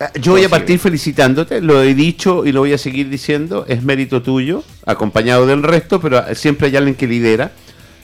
[0.00, 3.64] Ah, yo voy a partir felicitándote, lo he dicho y lo voy a seguir diciendo,
[3.68, 7.52] es mérito tuyo, acompañado del resto, pero siempre hay alguien que lidera.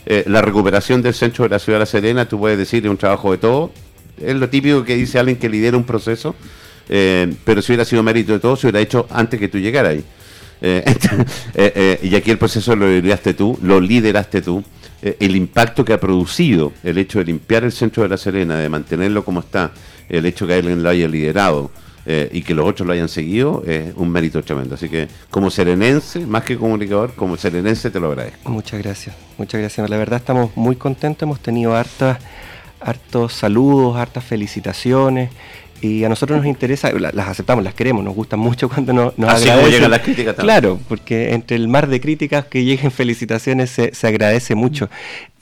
[0.07, 2.91] Eh, la recuperación del centro de la ciudad de La Serena, tú puedes decir, es
[2.91, 3.73] un trabajo de todo.
[4.21, 6.35] Es lo típico que dice alguien que lidera un proceso,
[6.89, 9.93] eh, pero si hubiera sido mérito de todo, se hubiera hecho antes que tú llegaras
[9.93, 10.05] ahí.
[11.55, 14.63] Eh, y aquí el proceso lo lideraste tú, lo lideraste tú.
[15.03, 18.69] el impacto que ha producido el hecho de limpiar el centro de La Serena, de
[18.69, 19.73] mantenerlo como está,
[20.09, 21.71] el hecho que alguien lo haya liderado
[22.07, 24.75] eh, y que los otros lo hayan seguido es un mérito tremendo.
[24.75, 28.51] Así que como serenense, más que comunicador, como serenense te lo agradezco.
[28.51, 29.89] Muchas gracias, muchas gracias.
[29.89, 32.19] La verdad estamos muy contentos, hemos tenido hartas,
[32.81, 35.31] hartos saludos, hartas felicitaciones
[35.81, 39.31] y a nosotros nos interesa, las aceptamos, las queremos, nos gustan mucho cuando nos, nos
[39.31, 40.61] Así como llegan las críticas también.
[40.61, 44.91] Claro, porque entre el mar de críticas que lleguen felicitaciones se, se agradece mucho.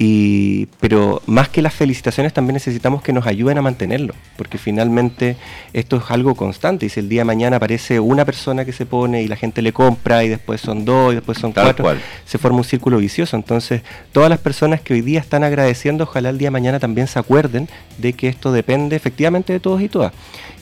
[0.00, 5.36] Y, pero más que las felicitaciones también necesitamos que nos ayuden a mantenerlo, porque finalmente
[5.72, 8.86] esto es algo constante y si el día de mañana aparece una persona que se
[8.86, 11.84] pone y la gente le compra y después son dos y después son cuatro,
[12.24, 13.36] se forma un círculo vicioso.
[13.36, 13.82] Entonces,
[14.12, 17.18] todas las personas que hoy día están agradeciendo, ojalá el día de mañana también se
[17.18, 20.12] acuerden de que esto depende efectivamente de todos y todas.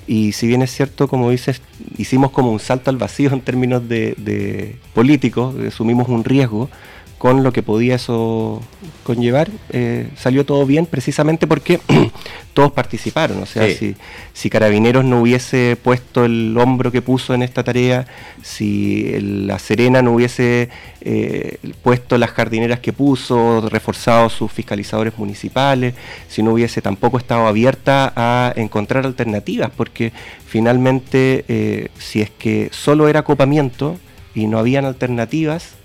[0.06, 1.60] Y si bien es cierto, como dices,
[1.98, 6.70] hicimos como un salto al vacío en términos de, de políticos, asumimos un riesgo,
[7.18, 8.60] con lo que podía eso
[9.02, 11.80] conllevar, eh, salió todo bien precisamente porque
[12.52, 13.42] todos participaron.
[13.42, 13.96] O sea, si,
[14.34, 18.06] si, Carabineros no hubiese puesto el hombro que puso en esta tarea,
[18.42, 20.68] si La Serena no hubiese
[21.00, 25.94] eh, puesto las jardineras que puso, reforzado sus fiscalizadores municipales,
[26.28, 30.12] si no hubiese tampoco estado abierta a encontrar alternativas, porque
[30.46, 33.96] finalmente eh, si es que solo era copamiento
[34.34, 35.76] y no habían alternativas,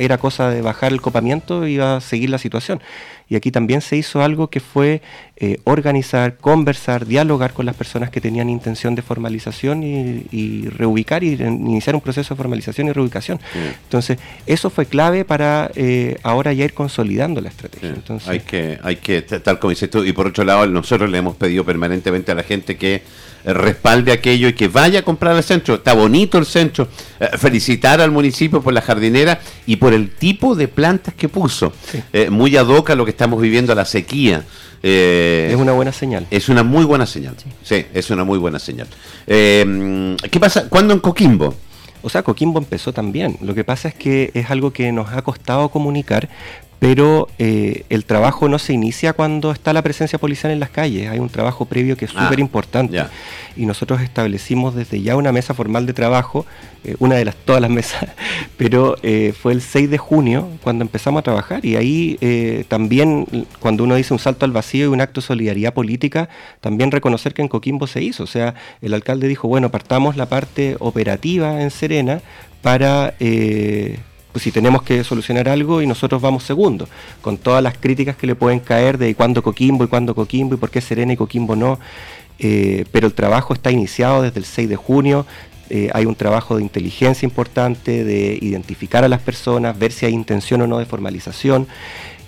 [0.00, 2.80] era cosa de bajar el copamiento y iba a seguir la situación.
[3.28, 5.02] Y aquí también se hizo algo que fue
[5.36, 11.34] eh, organizar, conversar, dialogar con las personas que tenían intención de formalización y, reubicar y
[11.34, 13.38] iniciar un proceso de formalización y reubicación.
[13.84, 17.90] Entonces, eso fue clave para eh, ahora ya ir consolidando la estrategia.
[17.90, 21.18] Entonces, hay que, hay que, tal como dices tú, y por otro lado, nosotros le
[21.18, 23.02] hemos pedido permanentemente a la gente que
[23.44, 25.76] respalde aquello y que vaya a comprar el centro.
[25.76, 26.88] Está bonito el centro.
[27.18, 31.72] Eh, felicitar al municipio por la jardinera y por el tipo de plantas que puso.
[32.12, 34.44] Eh, muy adoca lo que estamos viviendo, la sequía.
[34.82, 36.26] Eh, es una buena señal.
[36.30, 37.34] Es una muy buena señal.
[37.62, 38.88] Sí, es una muy buena señal.
[39.26, 40.68] ¿Qué pasa?
[40.68, 41.54] ¿Cuándo en Coquimbo?
[42.02, 43.36] O sea, Coquimbo empezó también.
[43.42, 46.28] Lo que pasa es que es algo que nos ha costado comunicar,
[46.80, 51.10] pero eh, el trabajo no se inicia cuando está la presencia policial en las calles,
[51.10, 53.04] hay un trabajo previo que es ah, súper importante.
[53.54, 56.46] Y nosotros establecimos desde ya una mesa formal de trabajo,
[56.82, 58.08] eh, una de las todas las mesas,
[58.56, 61.66] pero eh, fue el 6 de junio cuando empezamos a trabajar.
[61.66, 65.74] Y ahí también cuando uno dice un salto al vacío y un acto de solidaridad
[65.74, 66.30] política,
[66.62, 70.30] también reconocer que en Coquimbo se hizo, o sea, el alcalde dijo, bueno, partamos la
[70.30, 72.22] parte operativa en Serena
[72.62, 73.14] para
[74.32, 76.88] pues si tenemos que solucionar algo y nosotros vamos segundo,
[77.20, 80.58] con todas las críticas que le pueden caer de cuándo Coquimbo y cuándo Coquimbo y
[80.58, 81.78] por qué Serena y Coquimbo no,
[82.38, 85.26] eh, pero el trabajo está iniciado desde el 6 de junio,
[85.68, 90.12] eh, hay un trabajo de inteligencia importante, de identificar a las personas, ver si hay
[90.12, 91.68] intención o no de formalización.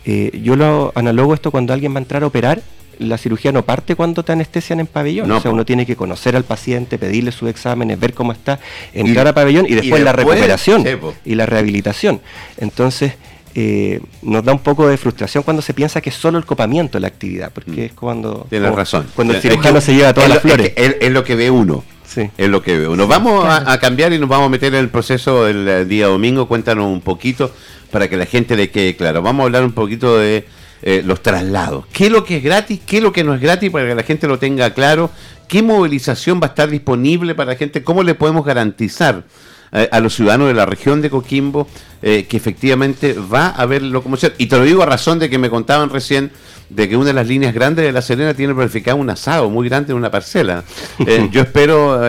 [0.04, 2.62] Eh, yo lo analogo esto cuando alguien va a entrar a operar
[3.02, 5.30] la cirugía no parte cuando te anestesian en pabellón.
[5.30, 8.58] o sea, uno tiene que conocer al paciente, pedirle sus exámenes, ver cómo está,
[8.92, 10.84] entrar a pabellón y después, la recuperación
[11.24, 12.20] y la rehabilitación.
[12.58, 13.14] Entonces,
[13.54, 16.98] eh, nos da un poco de frustración cuando se piensa que es solo el copamiento
[16.98, 17.84] la actividad, porque mm.
[17.84, 18.46] es cuando...
[18.48, 19.06] Tienes razón.
[19.14, 20.72] Cuando el cirujano se lleva todas las flores.
[20.74, 21.84] Es, lo que ve uno.
[22.06, 22.30] Sí.
[22.38, 23.06] Es lo que ve uno.
[23.06, 26.46] Vamos a, cambiar y nos vamos a meter en el proceso del día domingo.
[26.48, 27.52] Cuéntanos un poquito
[27.90, 29.22] para que la gente le quede claro.
[29.22, 30.46] Vamos a hablar un poquito de
[30.84, 31.86] eh, los traslados.
[31.92, 32.80] ¿Qué es lo que es gratis?
[32.84, 33.70] ¿Qué es lo que no es gratis?
[33.70, 35.10] Para que la gente lo tenga claro.
[35.46, 37.84] ¿Qué movilización va a estar disponible para la gente?
[37.84, 39.22] ¿Cómo le podemos garantizar
[39.70, 41.68] eh, a los ciudadanos de la región de Coquimbo
[42.02, 44.32] eh, que efectivamente va a haber locomoción?
[44.38, 46.32] Y te lo digo a razón de que me contaban recién
[46.68, 49.68] de que una de las líneas grandes de La Serena tiene planificado un asado muy
[49.68, 50.64] grande en una parcela.
[51.30, 52.00] yo espero,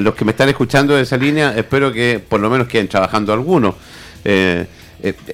[0.00, 3.32] los que me están escuchando de esa línea, espero que por lo menos queden trabajando
[3.32, 3.74] algunos.
[4.24, 4.66] Eh,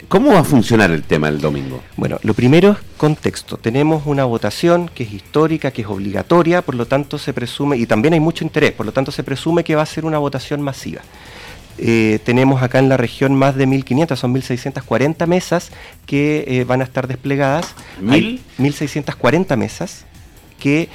[0.08, 1.82] ¿Cómo va a funcionar el tema el domingo?
[1.96, 3.56] Bueno, lo primero es contexto.
[3.56, 7.86] Tenemos una votación que es histórica, que es obligatoria, por lo tanto se presume, y
[7.86, 10.60] también hay mucho interés, por lo tanto se presume que va a ser una votación
[10.60, 11.00] masiva.
[11.78, 15.70] Eh, tenemos acá en la región más de 1.500, son 1.640 mesas
[16.06, 17.74] que eh, van a estar desplegadas.
[18.00, 18.42] ¿Mil?
[18.58, 20.04] 1.640 mesas
[20.58, 20.88] que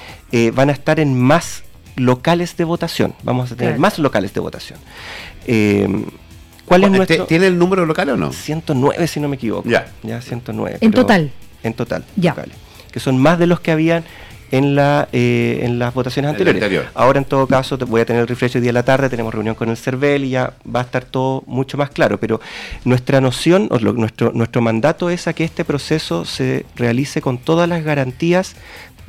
[0.54, 1.64] van a estar en más
[1.96, 3.14] locales de votación.
[3.24, 4.80] Vamos a tener más locales de votación.
[6.70, 7.26] ¿Cuál es nuestro?
[7.26, 8.32] ¿Tiene el número local o no?
[8.32, 9.68] 109, si no me equivoco.
[9.68, 9.88] Ya.
[10.04, 10.78] Ya, 109.
[10.82, 11.32] En total.
[11.64, 12.06] En total.
[12.16, 12.36] Ya.
[12.92, 14.04] que son más de los que habían
[14.52, 16.86] en, la, eh, en las votaciones anteriores.
[16.94, 19.34] Ahora, en todo caso, voy a tener el refresh el día de la tarde, tenemos
[19.34, 22.20] reunión con el CERVEL y ya va a estar todo mucho más claro.
[22.20, 22.40] Pero
[22.86, 27.68] nuestra noción, o nuestro, nuestro mandato es a que este proceso se realice con todas
[27.68, 28.56] las garantías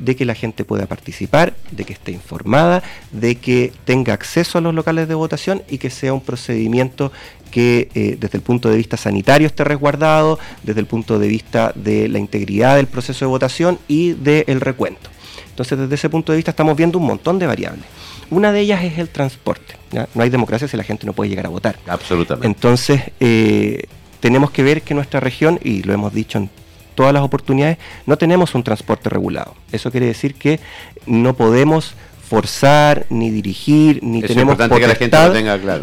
[0.01, 2.81] de que la gente pueda participar, de que esté informada,
[3.11, 7.11] de que tenga acceso a los locales de votación y que sea un procedimiento
[7.51, 11.71] que eh, desde el punto de vista sanitario esté resguardado, desde el punto de vista
[11.75, 15.09] de la integridad del proceso de votación y del recuento.
[15.49, 17.85] Entonces, desde ese punto de vista estamos viendo un montón de variables.
[18.31, 19.75] Una de ellas es el transporte.
[20.15, 21.77] No hay democracia si la gente no puede llegar a votar.
[21.85, 22.47] Absolutamente.
[22.47, 23.83] Entonces, eh,
[24.21, 26.49] tenemos que ver que nuestra región, y lo hemos dicho en
[26.95, 29.55] todas las oportunidades, no tenemos un transporte regulado.
[29.71, 30.59] Eso quiere decir que
[31.05, 31.95] no podemos
[32.31, 35.33] forzar, ni dirigir, ni tenemos potestad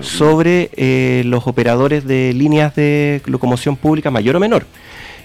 [0.01, 4.65] sobre eh, los operadores de líneas de locomoción pública mayor o menor.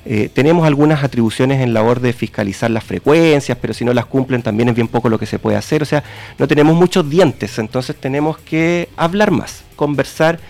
[0.03, 4.41] Eh, tenemos algunas atribuciones en labor de fiscalizar las frecuencias, pero si no las cumplen
[4.41, 5.81] también es bien poco lo que se puede hacer.
[5.81, 6.03] O sea,
[6.37, 10.41] no tenemos muchos dientes, entonces tenemos que hablar más, conversar,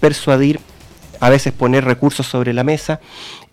[0.00, 0.60] persuadir,
[1.20, 3.00] a veces poner recursos sobre la mesa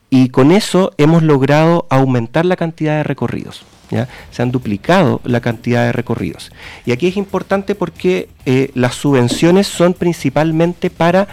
[0.10, 3.66] y con eso hemos logrado aumentar la cantidad de recorridos.
[3.92, 4.08] ¿Ya?
[4.32, 6.52] Se han duplicado la cantidad de recorridos.
[6.86, 11.28] Y aquí es importante porque eh, las subvenciones son principalmente para,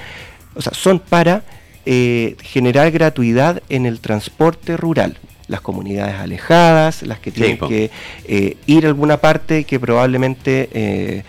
[0.54, 1.42] o sea, son para
[1.84, 5.18] eh, generar gratuidad en el transporte rural
[5.48, 7.88] las comunidades alejadas, las que tienen que
[8.24, 11.22] eh, ir a alguna parte que probablemente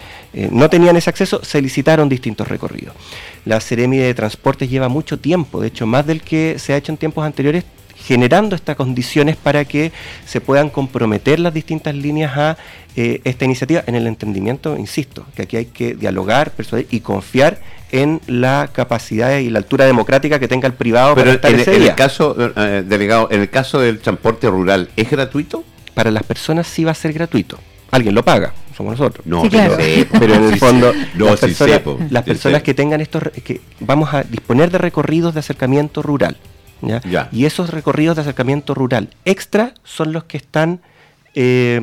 [0.50, 2.96] no tenían ese acceso, se licitaron distintos recorridos.
[3.46, 6.92] La Seremi de Transportes lleva mucho tiempo, de hecho más del que se ha hecho
[6.92, 7.64] en tiempos anteriores,
[8.08, 9.92] generando estas condiciones para que
[10.26, 12.58] se puedan comprometer las distintas líneas a
[12.96, 17.60] eh, esta iniciativa en el entendimiento, insisto, que aquí hay que dialogar, persuadir y confiar
[17.92, 21.82] en la capacidad y la altura democrática que tenga el privado Pero para en, en
[21.84, 25.66] el caso, eh, delegado, en el caso del transporte rural, ¿es gratuito?
[25.94, 27.60] Para las personas sí va a ser gratuito.
[27.92, 29.26] Alguien lo paga, somos nosotros.
[29.26, 30.94] No, pero, en el fondo,
[32.10, 36.38] las personas, que tengan estos, que vamos a disponer de recorridos de acercamiento rural.
[37.32, 40.82] Y esos recorridos de acercamiento rural extra son los que están
[41.34, 41.80] eh,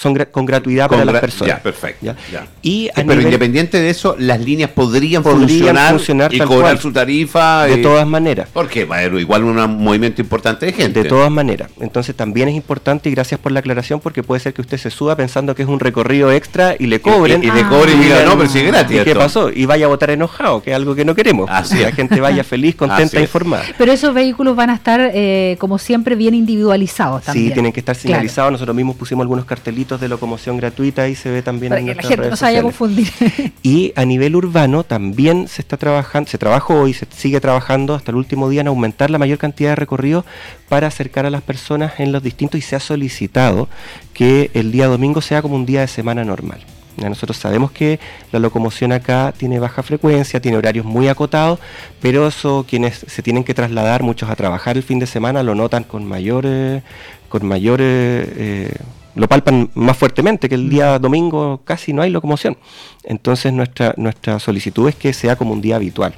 [0.00, 1.56] son con gratuidad para las personas.
[1.56, 2.14] Ya, perfecto.
[2.62, 7.66] Y pero independiente de eso, las líneas podrían, funcionar, y cobrar su tarifa.
[7.66, 8.48] De todas maneras.
[8.50, 11.02] Porque va a haber igual un movimiento importante de gente.
[11.02, 11.70] De todas maneras.
[11.80, 14.90] Entonces también es importante, y gracias por la aclaración, porque puede ser que usted se
[14.90, 17.44] suba pensando que es un recorrido extra y le cobren.
[17.44, 19.02] Y, le cobren y diga, no, pero si es gratis.
[19.02, 19.50] ¿Y qué pasó?
[19.50, 21.50] Y vaya a votar enojado, que es algo que no queremos.
[21.50, 23.64] Así que la gente vaya feliz, contenta, informada.
[23.76, 27.48] Pero esos vehículos van a estar, eh, como siempre, bien individualizados también.
[27.48, 28.52] Sí, tienen que estar señalizados.
[28.52, 32.02] Nosotros mismos pusimos algunos cartelitos de locomoción gratuita y se ve también en que la
[32.02, 33.08] gente no se vaya a confundir.
[33.62, 38.10] Y a nivel urbano también se está trabajando, se trabajó y se sigue trabajando hasta
[38.10, 40.24] el último día en aumentar la mayor cantidad de recorridos
[40.68, 43.68] para acercar a las personas en los distintos y se ha solicitado
[44.12, 46.60] que el día domingo sea como un día de semana normal.
[47.08, 47.98] Nosotros sabemos que
[48.32, 51.58] la locomoción acá tiene baja frecuencia, tiene horarios muy acotados,
[52.00, 55.54] pero eso quienes se tienen que trasladar, muchos a trabajar el fin de semana, lo
[55.54, 56.82] notan con mayor, eh,
[57.28, 58.74] con mayor eh,
[59.14, 61.02] lo palpan más fuertemente, que el día mm.
[61.02, 62.56] domingo casi no hay locomoción.
[63.04, 66.14] Entonces nuestra, nuestra solicitud es que sea como un día habitual.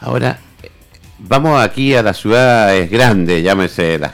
[0.00, 0.38] Ahora,
[1.18, 4.12] vamos aquí a las ciudades grandes, llámese la,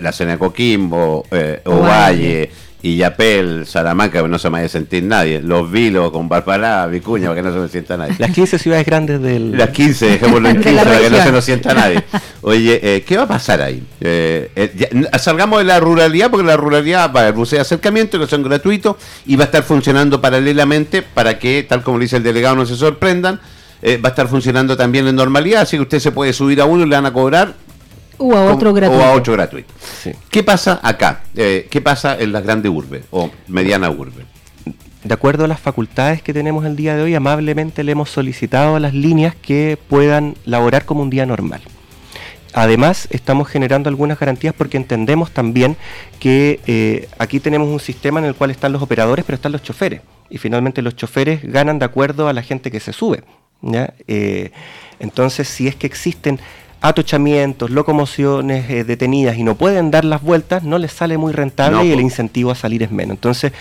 [0.00, 2.50] la Coquimbo, eh, Ovalle
[2.86, 5.42] y Yapel, Salamanca, que no se me vaya a sentir nadie.
[5.42, 8.14] Los Vilos con Barbará, Vicuña, para que no se me sienta nadie.
[8.16, 9.58] Las 15 ciudades grandes del.
[9.58, 12.04] Las 15, dejémoslo en 15 para que no se nos sienta nadie.
[12.42, 13.82] Oye, eh, ¿qué va a pasar ahí?
[14.00, 18.28] Eh, eh, salgamos de la ruralidad, porque la ruralidad va a buses de acercamiento que
[18.28, 18.94] son gratuitos
[19.26, 22.76] y va a estar funcionando paralelamente para que, tal como dice el delegado, no se
[22.76, 23.40] sorprendan.
[23.84, 26.86] va a estar funcionando también en normalidad, así que usted se puede subir a uno
[26.86, 27.65] y le van a cobrar
[28.18, 29.02] o a otro gratuito.
[29.02, 29.72] O a otro gratuito.
[30.30, 31.20] ¿Qué pasa acá?
[31.34, 34.24] Eh, ¿Qué pasa en las grandes urbes o mediana urbe?
[35.04, 38.76] De acuerdo a las facultades que tenemos el día de hoy, amablemente le hemos solicitado
[38.76, 41.60] a las líneas que puedan laborar como un día normal.
[42.52, 45.76] Además, estamos generando algunas garantías porque entendemos también
[46.18, 49.62] que eh, aquí tenemos un sistema en el cual están los operadores, pero están los
[49.62, 50.00] choferes.
[50.30, 53.22] Y finalmente los choferes ganan de acuerdo a la gente que se sube.
[54.08, 54.50] Eh,
[54.98, 56.40] entonces, si es que existen
[56.80, 61.84] atochamientos, locomociones eh, detenidas y no pueden dar las vueltas, no les sale muy rentable
[61.84, 63.16] y el incentivo a salir es menos.
[63.16, 63.52] Entonces,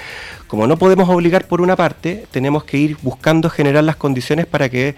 [0.48, 4.70] como no podemos obligar por una parte, tenemos que ir buscando generar las condiciones para
[4.70, 4.96] que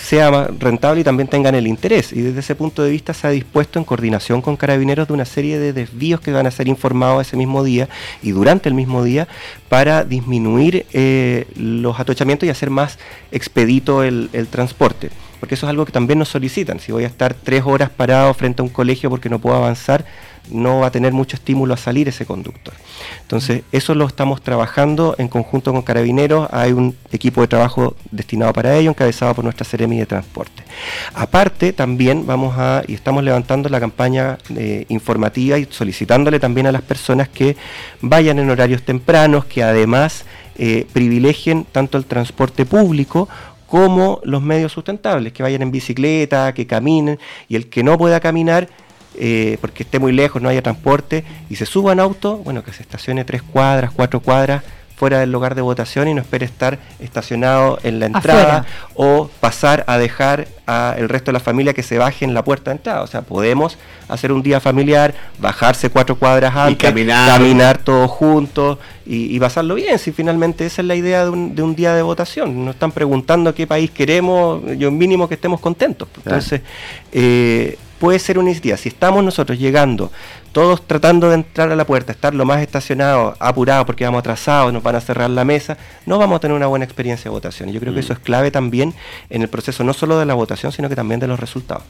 [0.00, 2.12] sea rentable y también tengan el interés.
[2.12, 5.24] Y desde ese punto de vista se ha dispuesto en coordinación con carabineros de una
[5.24, 7.88] serie de desvíos que van a ser informados ese mismo día
[8.22, 9.28] y durante el mismo día
[9.68, 12.98] para disminuir eh, los atochamientos y hacer más
[13.30, 16.78] expedito el transporte porque eso es algo que también nos solicitan.
[16.78, 20.04] Si voy a estar tres horas parado frente a un colegio porque no puedo avanzar,
[20.50, 22.74] no va a tener mucho estímulo a salir ese conductor.
[23.22, 26.48] Entonces, eso lo estamos trabajando en conjunto con Carabineros.
[26.52, 30.64] Hay un equipo de trabajo destinado para ello, encabezado por nuestra Seremi de Transporte.
[31.14, 36.72] Aparte, también vamos a, y estamos levantando la campaña eh, informativa y solicitándole también a
[36.72, 37.56] las personas que
[38.00, 40.24] vayan en horarios tempranos, que además
[40.58, 43.28] eh, privilegien tanto el transporte público
[43.66, 48.18] como los medios sustentables, que vayan en bicicleta, que caminen, y el que no pueda
[48.18, 48.68] caminar,
[49.22, 52.72] eh, porque esté muy lejos, no haya transporte, y se suba en auto, bueno, que
[52.72, 54.62] se estacione tres cuadras, cuatro cuadras
[54.96, 59.82] fuera del lugar de votación y no espere estar estacionado en la entrada o pasar
[59.86, 63.02] a dejar al resto de la familia que se baje en la puerta de entrada.
[63.02, 67.78] O sea, podemos hacer un día familiar, bajarse cuatro cuadras antes, caminar.
[67.78, 69.98] todos juntos y, pasarlo bien.
[69.98, 72.64] Si finalmente esa es la idea de un, de un, día de votación.
[72.64, 76.08] Nos están preguntando qué país queremos, yo mínimo que estemos contentos.
[76.24, 76.60] Entonces,
[77.12, 78.76] eh, puede ser una iniciativa.
[78.78, 80.10] Si estamos nosotros llegando,
[80.52, 84.72] todos tratando de entrar a la puerta, estar lo más estacionados, apurados porque vamos atrasados,
[84.72, 85.76] nos van a cerrar la mesa,
[86.06, 87.68] no vamos a tener una buena experiencia de votación.
[87.68, 88.04] Y yo creo que mm.
[88.04, 88.94] eso es clave también
[89.28, 91.84] en el proceso no solo de la votación, sino que también de los resultados.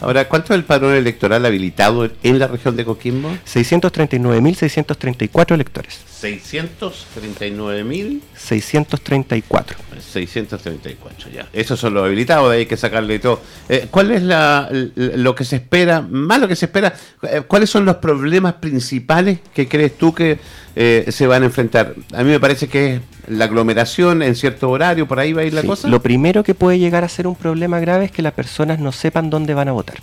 [0.00, 3.30] Ahora, ¿cuánto es el padrón electoral habilitado en la región de Coquimbo?
[3.46, 6.00] 639.634 electores.
[6.22, 8.20] 639.000.
[8.36, 9.78] 634.
[10.00, 11.48] 634, ya.
[11.52, 13.40] Esos son los habilitados, de ahí hay que sacarle todo.
[13.68, 17.70] Eh, ¿Cuál es la, lo que se espera, más lo que se espera, eh, cuáles
[17.70, 20.38] son los problemas principales que crees tú que
[20.76, 21.94] eh, se van a enfrentar?
[22.12, 25.44] A mí me parece que es la aglomeración en cierto horario, por ahí va a
[25.44, 25.88] ir la cosa.
[25.88, 28.92] Lo primero que puede llegar a ser un problema grave es que las personas no
[28.92, 29.98] sepan dónde van a votar.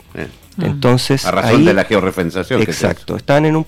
[0.58, 0.66] Mm.
[0.66, 2.62] Entonces, a razón de la georreferenciación.
[2.62, 3.66] Exacto, están en un,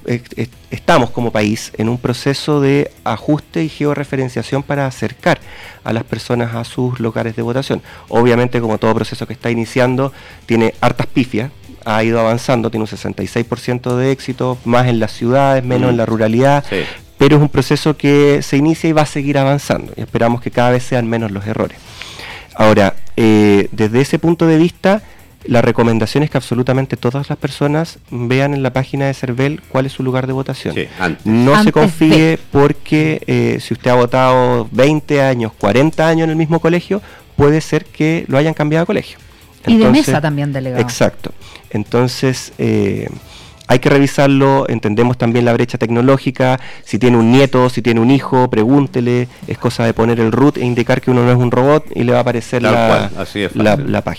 [0.69, 5.39] estamos como país en un proceso de ajuste y georreferenciación para acercar
[5.83, 7.81] a las personas a sus lugares de votación.
[8.09, 10.11] Obviamente, como todo proceso que está iniciando,
[10.45, 11.51] tiene hartas pifias,
[11.85, 16.03] ha ido avanzando, tiene un 66% de éxito, más en las ciudades, menos en la
[16.03, 16.07] mm.
[16.07, 16.65] ruralidad,
[17.23, 20.51] pero es un proceso que se inicia y va a seguir avanzando y esperamos que
[20.51, 21.77] cada vez sean menos los errores.
[22.53, 25.01] Ahora, eh, desde ese punto de vista,
[25.45, 29.85] la recomendación es que absolutamente todas las personas vean en la página de CERVEL cuál
[29.85, 30.75] es su lugar de votación.
[31.23, 36.35] no se confíe porque eh, si usted ha votado 20 años, 40 años en el
[36.35, 37.01] mismo colegio,
[37.37, 39.17] puede ser que lo hayan cambiado de colegio.
[39.65, 40.81] y de mesa también delegado.
[40.81, 41.31] Exacto.
[41.69, 43.07] Entonces, eh,
[43.73, 48.11] hay que revisarlo, entendemos también la brecha tecnológica, si tiene un nieto, si tiene un
[48.11, 51.49] hijo, pregúntele, es cosa de poner el root e indicar que uno no es un
[51.49, 53.09] robot y le va a aparecer la,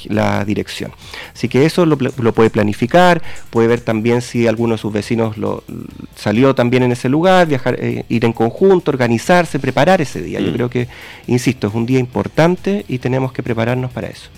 [0.08, 0.90] la, dirección.
[1.32, 5.62] Así que eso lo, puede planificar, puede ver también si alguno de sus vecinos lo,
[6.16, 10.40] salió también en ese lugar, viajar, eh, ir en conjunto, organizarse, preparar ese día.
[10.40, 10.54] Yo mm.
[10.54, 10.88] creo que,
[11.28, 14.30] insisto, es un día importante y tenemos que prepararnos para eso.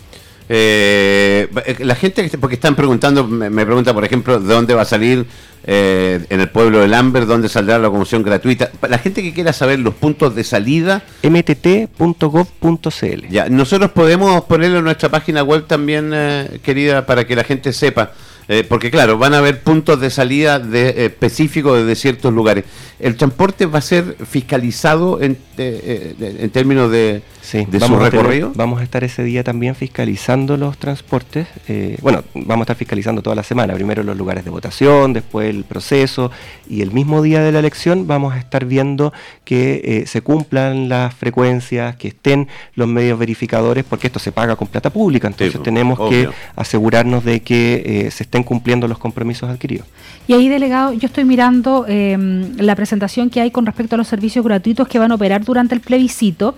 [0.48, 1.48] Eh,
[1.80, 5.26] la gente, porque están preguntando, me, pregunta, por ejemplo, de dónde va a salir
[5.64, 8.70] eh, en el pueblo de Lambert, dónde saldrá la locomoción gratuita.
[8.88, 13.26] La gente que quiera saber los puntos de salida, mtt.gov.cl.
[13.28, 17.72] Ya, nosotros podemos ponerlo en nuestra página web también, eh, querida, para que la gente
[17.72, 18.12] sepa.
[18.48, 22.64] Eh, porque claro, van a haber puntos de salida de, específicos de ciertos lugares.
[23.00, 28.50] ¿El transporte va a ser fiscalizado en, en términos de, Sí, vamos a recorrido.
[28.56, 31.46] vamos a estar ese día también fiscalizando los transportes.
[31.68, 33.72] Eh, bueno, vamos a estar fiscalizando toda la semana.
[33.72, 36.32] Primero los lugares de votación, después el proceso
[36.68, 39.12] y el mismo día de la elección vamos a estar viendo
[39.44, 44.56] que eh, se cumplan las frecuencias, que estén los medios verificadores, porque esto se paga
[44.56, 45.28] con plata pública.
[45.28, 49.86] Entonces tenemos que asegurarnos de que eh, se estén cumpliendo los compromisos adquiridos.
[50.26, 54.08] Y ahí, delegado, yo estoy mirando em, la presentación que hay con respecto a los
[54.08, 56.56] servicios gratuitos que van a operar durante el plebiscito.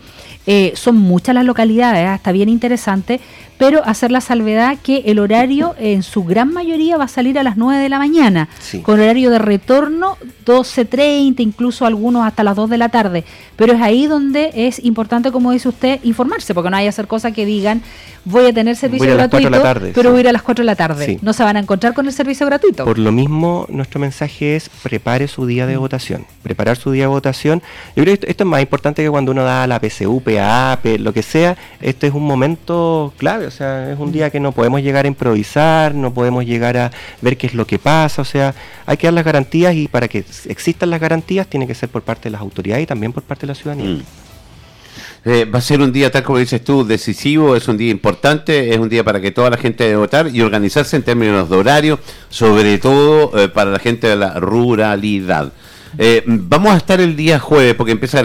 [0.50, 2.14] Eh, son muchas las localidades, ¿eh?
[2.14, 3.20] está bien interesante,
[3.58, 7.42] pero hacer la salvedad que el horario en su gran mayoría va a salir a
[7.42, 8.48] las 9 de la mañana,
[8.82, 13.24] con horario de retorno 12.30, incluso algunos hasta las 2 de la tarde.
[13.56, 17.08] Pero es ahí donde es importante, como dice usted, informarse, porque no hay que hacer
[17.08, 17.82] cosas que digan,
[18.24, 19.50] voy a tener servicio gratuito,
[19.94, 21.18] pero voy a ir a las 4 de la tarde.
[21.20, 22.84] No se van a encontrar con el servicio gratuito.
[22.84, 25.80] Por lo mismo, nuestro mensaje es prepare su día de mm.
[25.80, 26.26] votación.
[26.42, 27.60] Preparar su día de votación.
[27.96, 31.12] Yo creo que esto, es más importante que cuando uno da la PCU, PAP, lo
[31.12, 31.56] que sea.
[31.80, 35.08] Este es un momento clave o sea, es un día que no podemos llegar a
[35.08, 36.90] improvisar, no podemos llegar a
[37.20, 38.54] ver qué es lo que pasa, o sea,
[38.86, 42.02] hay que dar las garantías y para que existan las garantías tiene que ser por
[42.02, 43.96] parte de las autoridades y también por parte de la ciudadanía.
[43.96, 44.02] Mm.
[45.24, 48.70] Eh, va a ser un día, tal como dices tú, decisivo, es un día importante,
[48.70, 51.56] es un día para que toda la gente debe votar y organizarse en términos de
[51.56, 51.98] horario,
[52.30, 55.52] sobre todo eh, para la gente de la ruralidad.
[55.96, 58.22] Eh, vamos a estar el día jueves, porque empieza,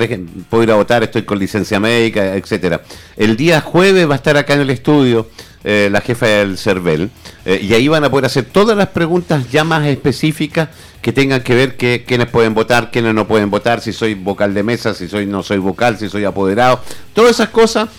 [0.49, 2.81] puedo ir a votar, estoy con licencia médica, etcétera.
[3.15, 5.29] El día jueves va a estar acá en el estudio
[5.63, 7.09] eh, la jefa del CERVEL,
[7.45, 10.67] eh, y ahí van a poder hacer todas las preguntas ya más específicas
[11.01, 14.53] que tengan que ver que quiénes pueden votar, quiénes no pueden votar, si soy vocal
[14.53, 16.81] de mesa, si soy no soy vocal, si soy apoderado,
[17.13, 17.89] todas esas cosas,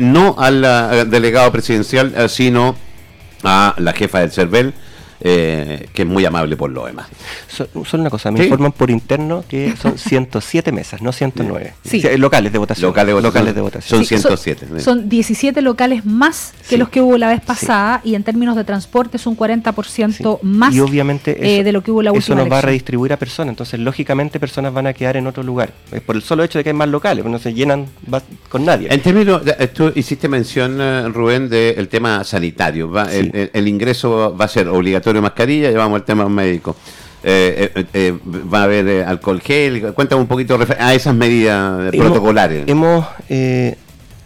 [0.00, 2.76] no al delegado presidencial, sino
[3.44, 4.74] a la jefa del CERVEL
[5.24, 7.06] eh, que es muy amable por lo demás.
[7.48, 11.74] solo una cosa, me informan por interno que son 107 mesas, no 109.
[11.84, 12.02] Sí.
[12.16, 12.88] locales de votación.
[13.22, 14.04] Locales, de votación.
[14.04, 14.80] Son 107.
[14.80, 18.64] Son, 17 locales más que los que hubo la vez pasada y en términos de
[18.64, 22.34] transporte es un 40% más y obviamente eh, de lo que hubo la última Eso
[22.34, 25.72] nos va a redistribuir a personas, entonces lógicamente personas van a quedar en otro lugar.
[25.92, 27.86] Es por el solo hecho de que hay más locales, no se llenan
[28.48, 28.92] con nadie.
[28.92, 32.90] En términos, tú hiciste mención, eh, Rubén, del tema sanitario.
[33.08, 36.76] el ingreso va a ser obligatorio mascarilla, llevamos el tema médico.
[37.24, 38.18] Eh, eh, eh,
[38.52, 42.64] va a haber alcohol gel, cuéntame un poquito a esas medidas protocolares.
[42.66, 43.06] Hemos,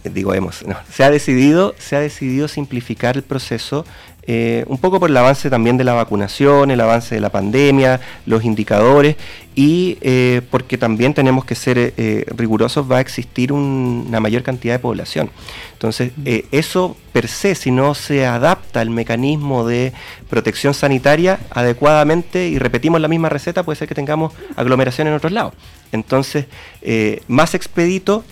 [0.03, 3.85] digo hemos, se ha decidido, se ha decidido simplificar el proceso
[4.27, 8.43] un poco por el avance también de la vacunación, el avance de la pandemia, los
[8.43, 9.15] indicadores
[9.59, 9.97] y
[10.51, 11.93] porque también tenemos que ser
[12.37, 15.31] rigurosos, va a existir una mayor cantidad de población.
[15.73, 16.11] Entonces,
[16.51, 19.93] eso per se, si no se adapta el mecanismo de
[20.29, 25.31] protección sanitaria adecuadamente y repetimos la misma receta, puede ser que tengamos aglomeración en otros
[25.31, 25.53] lados.
[25.91, 26.45] Entonces,
[26.81, 28.23] eh, más expedito,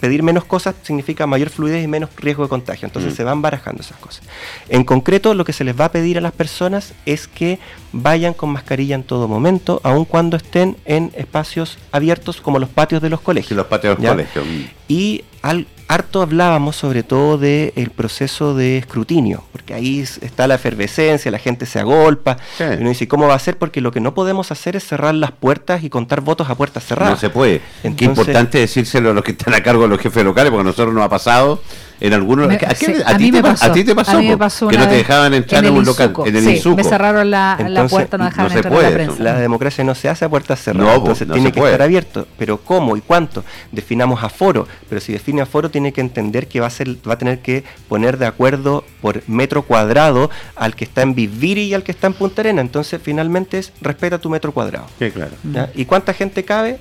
[0.00, 2.86] pedir menos cosas significa mayor fluidez y menos riesgo de contagio.
[2.86, 3.16] Entonces mm.
[3.16, 4.22] se van barajando esas cosas.
[4.68, 7.58] En concreto, lo que se les va a pedir a las personas es que
[7.92, 10.49] vayan con mascarilla en todo momento, aun cuando estén
[10.84, 13.56] en espacios abiertos como los patios de los colegios.
[13.56, 14.44] los patios de los colegios.
[14.44, 14.64] Mm.
[14.88, 21.32] Y al, harto hablábamos sobre todo del proceso de escrutinio, porque ahí está la efervescencia,
[21.32, 23.58] la gente se agolpa, y uno dice, ¿cómo va a ser?
[23.58, 26.84] Porque lo que no podemos hacer es cerrar las puertas y contar votos a puertas
[26.84, 27.14] cerradas.
[27.14, 27.60] No se puede.
[27.96, 30.64] Qué importante decírselo a los que están a cargo de los jefes locales, porque a
[30.64, 31.60] nosotros nos ha pasado
[32.00, 32.74] en algunos a,
[33.14, 36.82] ti te, pasó, que no te dejaban entrar en, un local en el sí, me
[36.82, 39.22] cerraron la, la, puerta no dejaban entrar a la prensa.
[39.22, 42.26] la democracia no se hace a puertas cerradas entonces tiene que estar abierto.
[42.38, 46.66] Pero cómo y cuánto definamos aforo pero si define aforo tiene que entender que va
[46.66, 51.02] a ser va a tener que poner de acuerdo por metro cuadrado al que está
[51.02, 52.60] en Viviri y al que está en Punta Arena.
[52.60, 54.86] Entonces finalmente es respeta tu metro cuadrado.
[54.98, 55.32] Sí, claro.
[55.74, 56.78] y cuánta gente cabe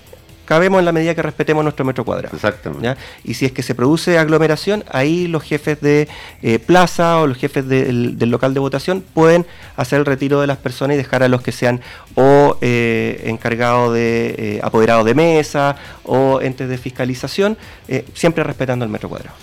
[0.49, 2.35] cabemos en la medida que respetemos nuestro metro cuadrado.
[2.35, 2.95] Exactamente.
[3.23, 6.07] Y si es que se produce aglomeración, ahí los jefes de
[6.41, 9.45] eh, plaza o los jefes del, local de votación pueden
[9.77, 11.81] hacer el retiro de las personas y dejar a los que sean
[12.15, 17.55] o eh, encargados de eh, apoderados de mesa o entes de fiscalización,
[18.15, 19.35] siempre respetando el metro cuadrado.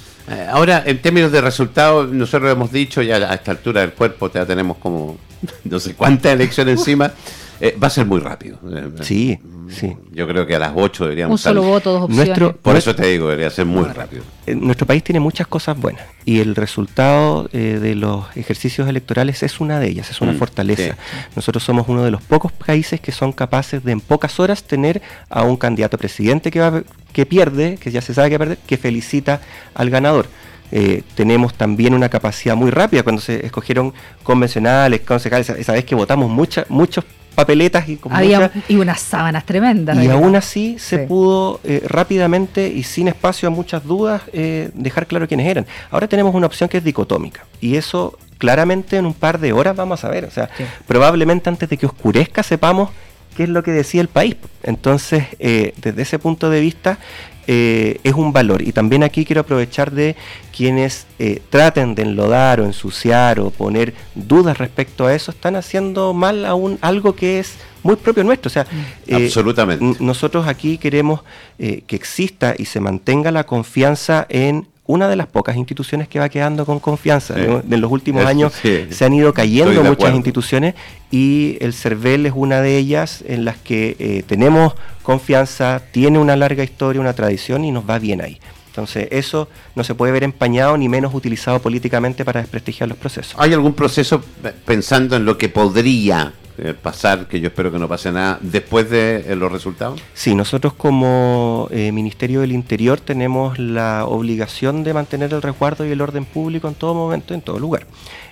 [0.51, 4.45] Ahora, en términos de resultados, nosotros hemos dicho ya a esta altura del cuerpo, ya
[4.45, 5.19] tenemos como
[5.65, 7.13] no sé cuántas elecciones encima.
[7.61, 8.59] Eh, va a ser muy rápido.
[9.03, 9.39] Sí,
[9.69, 9.97] sí.
[10.13, 12.27] Yo creo que a las 8 deberíamos Un solo voto, dos opciones.
[12.27, 14.23] Nuestro, por eso te digo, debería ser muy rápido.
[14.47, 19.43] Eh, nuestro país tiene muchas cosas buenas y el resultado eh, de los ejercicios electorales
[19.43, 20.97] es una de ellas, es una mm, fortaleza.
[21.35, 25.01] Nosotros somos uno de los pocos países que son capaces de en pocas horas tener
[25.31, 28.77] a un candidato presidente que, va, que pierde, que ya se sabe que pierde, que
[28.77, 29.41] felicita
[29.75, 30.27] al ganador.
[31.15, 36.29] tenemos también una capacidad muy rápida cuando se escogieron convencionales, concejales, esa vez que votamos
[36.29, 37.05] mucha, muchos
[37.37, 38.01] papeletas y
[38.67, 40.03] y unas sábanas tremendas.
[40.03, 45.07] Y aún así se pudo eh, rápidamente y sin espacio a muchas dudas eh, dejar
[45.07, 45.67] claro quiénes eran.
[45.91, 49.77] Ahora tenemos una opción que es dicotómica y eso claramente en un par de horas
[49.77, 50.25] vamos a ver.
[50.25, 50.49] O sea,
[50.87, 52.91] probablemente antes de que oscurezca sepamos
[53.37, 54.37] qué es lo que decía el país.
[54.63, 56.99] Entonces, eh, desde ese punto de vista,
[57.47, 58.63] eh, es un valor.
[58.63, 60.17] Y también aquí quiero aprovechar de
[60.57, 66.13] quienes eh, traten de enlodar o ensuciar o poner dudas respecto a eso, están haciendo
[66.13, 68.49] mal aún algo que es muy propio nuestro.
[68.49, 68.67] O sea,
[69.13, 70.03] Absolutamente.
[70.03, 71.21] Nosotros aquí queremos
[71.59, 76.29] que exista y se mantenga la confianza en una de las pocas instituciones que va
[76.29, 77.35] quedando con confianza.
[77.39, 80.75] En los últimos años se han ido cayendo muchas instituciones
[81.11, 86.37] y el CERVEL es una de ellas en las que eh, tenemos confianza, tiene una
[86.37, 88.39] larga historia, una tradición y nos va bien ahí.
[88.69, 93.35] Entonces, eso no se puede ver empañado ni menos utilizado políticamente para desprestigiar los procesos.
[93.39, 94.23] ¿Hay algún proceso
[94.67, 98.89] pensando en lo que podría eh, pasar, que yo espero que no pase nada, después
[98.89, 100.01] de eh, los resultados?
[100.15, 105.91] Sí, nosotros como eh, Ministerio del Interior tenemos la obligación de mantener el resguardo y
[105.91, 107.87] el orden público en todo momento, en todo lugar.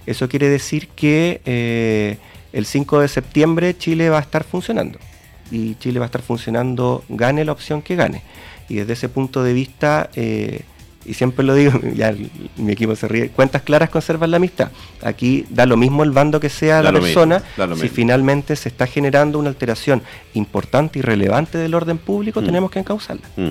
[0.07, 2.19] Eso quiere decir que
[2.53, 4.99] el 5 de septiembre Chile va a estar funcionando.
[5.51, 8.23] Y Chile va a estar funcionando, gane la opción que gane.
[8.69, 10.09] Y desde ese punto de vista
[11.05, 12.15] y siempre lo digo, ya
[12.57, 14.71] mi equipo se ríe, cuentas claras conservan la amistad.
[15.03, 17.43] Aquí da lo mismo el bando que sea la persona,
[17.81, 20.03] si finalmente se está generando una alteración
[20.35, 22.45] importante y relevante del orden público, mm.
[22.45, 23.23] tenemos que encauzarla.
[23.37, 23.51] Mm.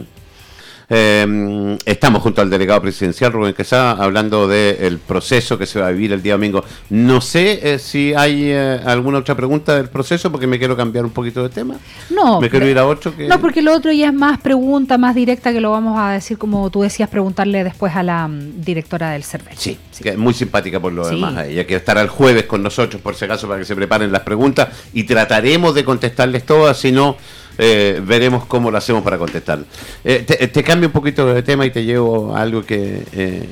[0.90, 5.92] Eh, estamos junto al delegado presidencial Rubén Quesada hablando del proceso que se va a
[5.92, 6.64] vivir el día domingo.
[6.90, 11.06] No sé eh, si hay eh, alguna otra pregunta del proceso porque me quiero cambiar
[11.06, 11.76] un poquito de tema.
[12.10, 13.16] No, me quiero ir a otro.
[13.16, 13.28] Que...
[13.28, 16.38] No, porque lo otro ya es más pregunta, más directa que lo vamos a decir
[16.38, 19.58] como tú decías, preguntarle después a la mm, directora del CERVEL.
[19.58, 21.48] Sí, Que es muy simpática por lo demás.
[21.48, 24.22] Ella que estará el jueves con nosotros por si acaso para que se preparen las
[24.22, 27.18] preguntas y trataremos de contestarles todas, si no
[27.58, 29.64] eh, veremos cómo lo hacemos para contestar.
[30.04, 33.50] Eh, te, cambio un poquito de tema y te llevo a algo que, eh,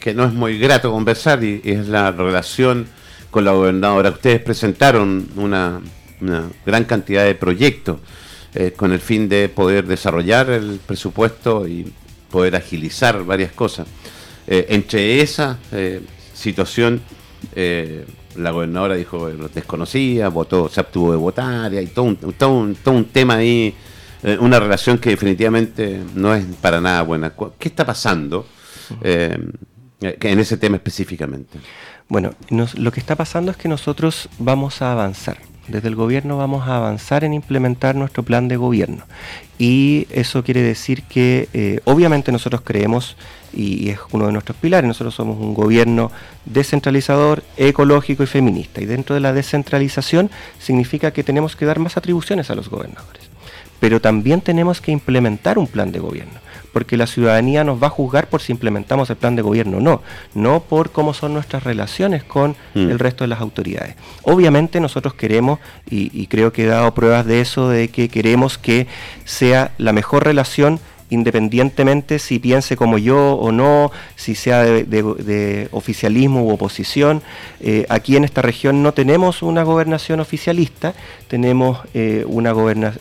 [0.00, 2.86] que, no es muy grato conversar y, es la relación
[3.30, 4.10] con la gobernadora.
[4.10, 5.80] Ustedes presentaron una,
[6.64, 7.98] gran cantidad de proyectos
[8.76, 11.92] con el fin de poder desarrollar el presupuesto y
[12.30, 13.86] poder agilizar varias cosas.
[14.46, 15.58] entre esa
[16.32, 17.02] situación
[18.36, 22.16] la gobernadora dijo que lo desconocía, votó, se abstuvo de votar, y hay todo un,
[22.16, 23.74] todo un, todo un tema ahí,
[24.22, 27.32] eh, una relación que definitivamente no es para nada buena.
[27.58, 28.46] ¿Qué está pasando
[29.02, 29.38] eh,
[30.00, 31.58] en ese tema específicamente?
[32.08, 35.38] Bueno, lo que está pasando es que nosotros vamos a avanzar.
[35.68, 39.04] Desde el gobierno vamos a avanzar en implementar nuestro plan de gobierno.
[39.58, 43.16] Y eso quiere decir que eh, obviamente nosotros creemos
[43.52, 44.86] y, es uno de nuestros pilares.
[44.86, 46.10] Nosotros somos un gobierno
[46.44, 48.82] descentralizador, ecológico y feminista.
[48.82, 53.22] Y dentro de la descentralización significa que tenemos que dar más atribuciones a los gobernadores.
[53.80, 56.40] Pero también tenemos que implementar un plan de gobierno,
[56.74, 59.80] porque la ciudadanía nos va a juzgar por si implementamos el plan de gobierno o
[59.80, 60.02] no,
[60.34, 62.90] no por cómo son nuestras relaciones con mm.
[62.90, 63.94] el resto de las autoridades.
[64.24, 68.58] Obviamente nosotros queremos, y, y creo que he dado pruebas de eso, de que queremos
[68.58, 68.88] que
[69.24, 70.80] sea la mejor relación
[71.14, 77.22] independientemente si piense como yo o no, si sea de, oficialismo u oposición.
[77.60, 80.94] Eh, aquí en esta región no tenemos una gobernación oficialista,
[81.28, 82.52] tenemos eh, una,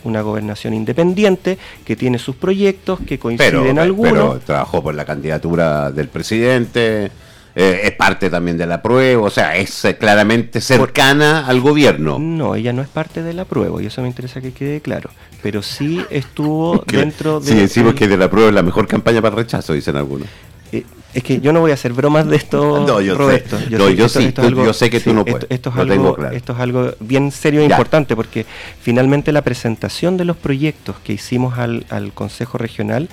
[0.04, 4.14] una gobernación independiente que tiene sus proyectos, que coinciden algunos.
[4.14, 7.12] Pero trabajó por la candidatura del presidente.
[7.56, 12.18] Eh, es parte también de la prueba, o sea, es eh, claramente cercana al gobierno.
[12.18, 15.12] No, ella no es parte de la prueba, y eso me interesa que quede claro.
[15.44, 17.52] Pero sí estuvo dentro de.
[17.52, 20.28] Sí, decimos que de la prueba es la mejor campaña para el rechazo, dicen algunos.
[20.72, 23.60] Eh, es que yo no voy a hacer bromas de esto, no, yo Roberto.
[23.60, 23.70] Sé.
[23.70, 25.46] Yo, yo sí, yo sé que tú no puedes.
[25.52, 28.48] Esto, es algo, esto, es algo, bien serio e importante porque
[28.82, 33.10] finalmente la presentación de los proyectos que hicimos al, al Consejo Regional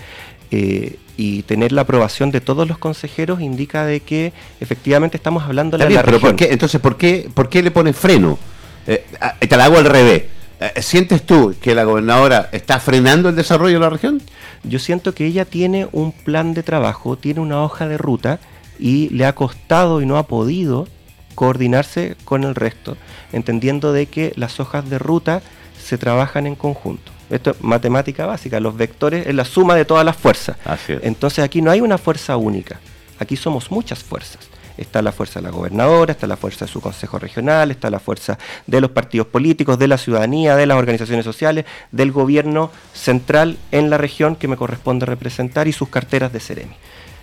[0.50, 5.76] eh, y tener la aprobación de todos los consejeros indica de que efectivamente estamos hablando
[5.76, 8.38] de la pero ¿por qué, entonces, ¿por qué, ¿por qué le pone freno?
[8.86, 10.24] Eh, ah, te la hago al revés.
[10.60, 14.22] Eh, ¿Sientes tú que la gobernadora está frenando el desarrollo de la región?
[14.64, 18.40] Yo siento que ella tiene un plan de trabajo, tiene una hoja de ruta
[18.78, 20.88] y le ha costado y no ha podido
[21.34, 22.96] coordinarse con el resto,
[23.32, 25.42] entendiendo de que las hojas de ruta
[25.78, 27.12] se trabajan en conjunto.
[27.30, 30.56] Esto es matemática básica, los vectores es la suma de todas las fuerzas.
[30.88, 32.80] Entonces aquí no hay una fuerza única,
[33.18, 34.48] aquí somos muchas fuerzas.
[34.76, 38.00] Está la fuerza de la gobernadora, está la fuerza de su consejo regional, está la
[38.00, 43.58] fuerza de los partidos políticos, de la ciudadanía, de las organizaciones sociales, del gobierno central
[43.72, 46.74] en la región que me corresponde representar y sus carteras de Ceremi.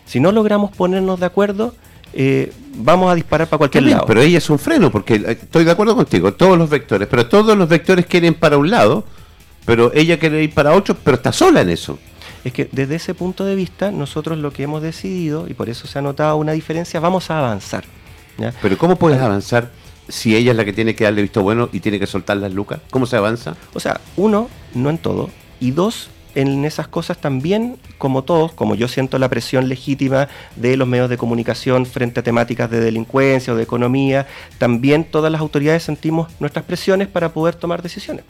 [0.05, 1.73] Si no logramos ponernos de acuerdo,
[2.13, 4.05] eh, vamos a disparar para cualquier lado.
[4.05, 7.27] Pero ella es un freno, porque eh, estoy de acuerdo contigo, todos los vectores, pero
[7.27, 9.03] todos los vectores quieren para un lado
[9.67, 11.99] pero ella quiere ir para ocho, pero está sola en eso.
[12.45, 15.87] Es que desde ese punto de vista, nosotros lo que hemos decidido, y por eso
[15.87, 17.83] se ha notado una diferencia, vamos a avanzar.
[18.61, 19.69] Pero ¿cómo puedes avanzar
[20.07, 22.53] si ella es la que tiene que darle visto bueno y tiene que soltar las
[22.53, 22.79] lucas?
[22.91, 23.57] ¿Cómo se avanza?
[23.73, 28.73] O sea, uno, no en todo, y dos, en esas cosas también, como todos, como
[28.73, 33.51] yo siento la presión legítima de los medios de comunicación frente a temáticas de delincuencia
[33.51, 34.27] o de economía,
[34.59, 38.23] también todas las autoridades sentimos nuestras presiones para poder tomar decisiones.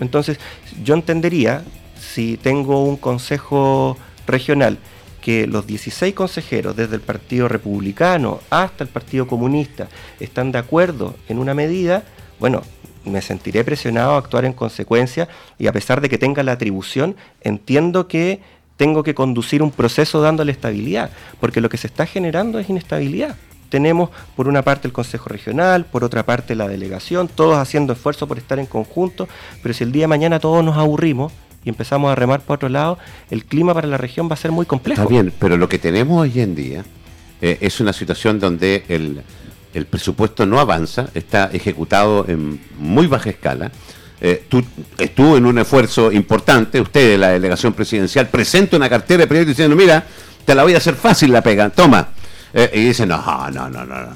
[0.00, 0.38] Entonces,
[0.82, 1.62] yo entendería,
[1.98, 4.78] si tengo un consejo regional,
[5.20, 11.14] que los 16 consejeros, desde el Partido Republicano hasta el Partido Comunista, están de acuerdo
[11.28, 12.04] en una medida,
[12.38, 12.62] bueno,
[13.04, 17.16] me sentiré presionado a actuar en consecuencia y a pesar de que tenga la atribución,
[17.42, 18.40] entiendo que
[18.76, 23.36] tengo que conducir un proceso dándole estabilidad, porque lo que se está generando es inestabilidad
[23.70, 28.28] tenemos por una parte el Consejo Regional, por otra parte la delegación, todos haciendo esfuerzo
[28.28, 29.28] por estar en conjunto,
[29.62, 31.32] pero si el día de mañana todos nos aburrimos
[31.64, 32.98] y empezamos a remar por otro lado,
[33.30, 35.00] el clima para la región va a ser muy complejo.
[35.00, 36.84] Está bien, pero lo que tenemos hoy en día
[37.40, 39.22] eh, es una situación donde el,
[39.86, 43.70] presupuesto no avanza, está ejecutado en muy baja escala.
[44.22, 44.62] Eh, tú,
[44.98, 49.56] estuvo en un esfuerzo importante, usted de la delegación presidencial presenta una cartera de proyectos
[49.56, 50.04] diciendo, mira,
[50.44, 52.08] te la voy a hacer fácil la pega, toma.
[52.52, 53.18] Eh, y dicen, no,
[53.50, 54.00] no, no, no.
[54.00, 54.12] no.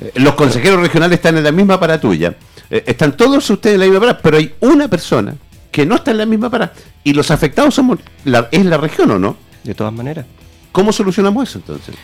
[0.00, 2.34] Eh, los consejeros regionales están en la misma para tuya.
[2.70, 5.34] Eh, están todos ustedes en la misma para, pero hay una persona
[5.70, 6.72] que no está en la misma para.
[7.04, 9.36] Y los afectados somos la, es la región, ¿o no?
[9.64, 10.26] De todas maneras.
[10.72, 11.94] ¿Cómo solucionamos eso entonces?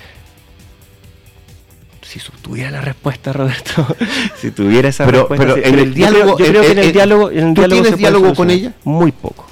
[2.02, 3.86] Si tuviera la respuesta, Roberto,
[4.40, 5.54] si tuviera esa pero, respuesta.
[5.54, 6.38] Pero en el diálogo.
[6.38, 7.30] Yo creo, que en el diálogo.
[7.30, 8.72] En el ¿Tú tienes diálogo con ella?
[8.84, 9.46] Muy poco.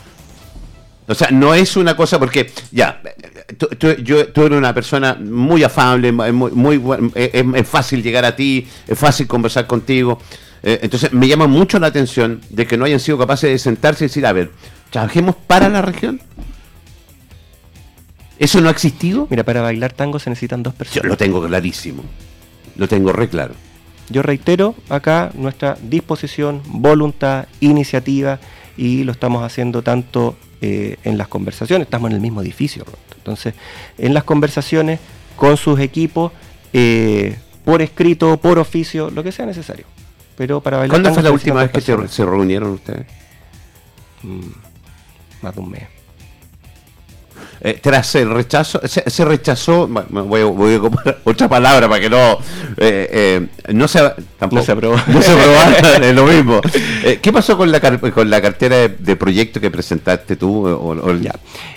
[1.07, 3.03] O sea, no es una cosa porque, ya,
[3.57, 3.69] tú,
[4.03, 6.83] yo, tú eres una persona muy afable, muy, muy
[7.15, 10.19] es, fácil llegar a ti, es fácil conversar contigo.
[10.63, 14.05] Eh, entonces, me llama mucho la atención de que no hayan sido capaces de sentarse
[14.05, 14.51] y decir, a ver,
[14.91, 16.21] trabajemos para la región.
[18.39, 19.27] ¿Eso no ha existido?
[19.31, 21.03] Mira, para bailar tango se necesitan dos personas.
[21.03, 22.03] Yo lo tengo clarísimo.
[22.77, 23.55] Lo tengo re claro.
[24.11, 28.39] Yo reitero acá nuestra disposición, voluntad, iniciativa
[28.77, 32.87] y lo estamos haciendo tanto eh, en las conversaciones, estamos en el mismo edificio,
[33.19, 33.53] entonces
[33.99, 34.99] en las conversaciones
[35.37, 36.33] con sus equipos,
[36.73, 39.85] eh, por escrito, por oficio, lo que sea necesario.
[40.39, 43.07] Pero para bailar ¿Cuándo fue la última vez que se reunieron ustedes?
[44.23, 44.41] Mm,
[45.43, 45.83] más de un mes.
[47.67, 52.33] Eh, tras el rechazo, se, rechazó, voy, a ocupar otra palabra para que no,
[52.77, 54.01] eh, eh, no se,
[54.39, 56.61] tampoco, no se aprobó, no se aprobó, es lo mismo.
[57.23, 60.95] ¿Qué pasó con la, con la cartera de, proyecto que presentaste tú?
[61.23, 61.33] Ya.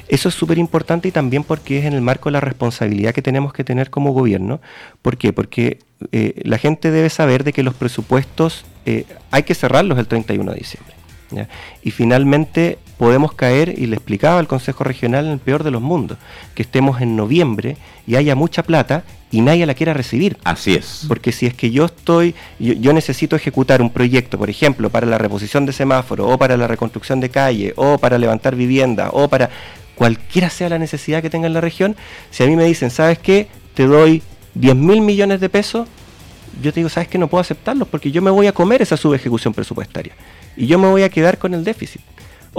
[0.09, 3.21] Eso es súper importante y también porque es en el marco de la responsabilidad que
[3.21, 4.59] tenemos que tener como gobierno.
[5.01, 5.31] ¿Por qué?
[5.31, 5.79] Porque
[6.11, 8.65] la gente debe saber de que los presupuestos
[9.31, 10.95] hay que cerrarlos el 31 de diciembre.
[11.81, 15.81] Y finalmente podemos caer, y le explicaba al Consejo Regional en el peor de los
[15.81, 16.17] mundos,
[16.55, 20.37] que estemos en noviembre y haya mucha plata y nadie la quiera recibir.
[20.43, 21.05] Así es.
[21.07, 25.17] Porque si es que yo estoy, yo, necesito ejecutar un proyecto, por ejemplo, para la
[25.17, 29.49] reposición de semáforo, o para la reconstrucción de calle, o para levantar vivienda, o para
[29.95, 31.95] cualquiera sea la necesidad que tenga en la región,
[32.31, 33.47] si a mí me dicen, ¿sabes qué?
[33.73, 34.21] Te doy
[34.55, 35.87] 10 mil millones de pesos,
[36.61, 37.17] yo te digo, ¿sabes qué?
[37.17, 40.13] No puedo aceptarlos porque yo me voy a comer esa subejecución presupuestaria
[40.55, 42.01] y yo me voy a quedar con el déficit.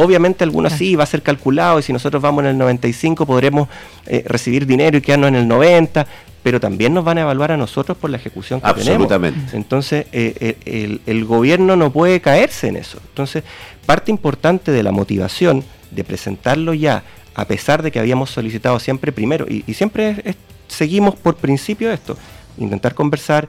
[0.00, 3.68] Obviamente algunos sí va a ser calculado y si nosotros vamos en el 95 podremos
[4.06, 6.06] eh, recibir dinero y quedarnos en el 90,
[6.44, 9.56] pero también nos van a evaluar a nosotros por la ejecución que Absolutamente.
[9.56, 13.00] Entonces eh, eh, el, gobierno no puede caerse en eso.
[13.08, 13.42] Entonces
[13.86, 17.02] parte importante de la motivación de presentarlo ya,
[17.34, 20.36] a pesar de que habíamos solicitado siempre primero, y, siempre
[20.68, 22.16] seguimos por principio esto,
[22.56, 23.48] intentar conversar,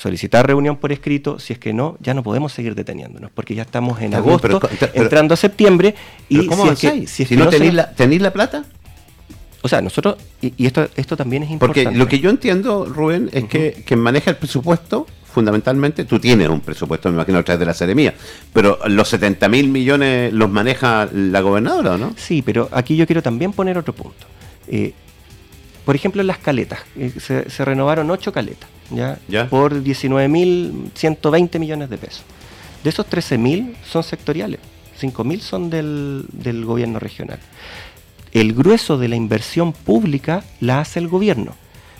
[0.00, 3.62] solicitar reunión por escrito, si es que no, ya no podemos seguir deteniéndonos, porque ya
[3.62, 4.58] estamos en agosto,
[4.94, 5.94] entrando a septiembre,
[6.26, 8.64] y ¿cómo si, si, no, tenéis, la, la plata.
[9.60, 11.84] O sea, nosotros, y, esto, esto también es importante.
[11.84, 16.48] Porque lo que yo entiendo, Rubén, es que quien maneja el presupuesto, fundamentalmente, tú tienes
[16.48, 18.14] un presupuesto, me imagino, a través de la Seremía,
[18.54, 22.14] pero los 70 mil millones los maneja la gobernadora, ¿no?
[22.16, 24.26] Sí, pero aquí yo quiero también poner otro punto.
[24.66, 24.94] Eh,
[25.84, 29.18] por ejemplo, las caletas, eh, se, se renovaron ocho caletas ¿ya?
[29.48, 32.22] por 19.120 millones de pesos.
[32.82, 34.60] De esos 13.000 son sectoriales,
[35.00, 37.38] 5.000 son del, del gobierno regional.
[38.32, 41.54] El grueso de la inversión pública la hace el gobierno.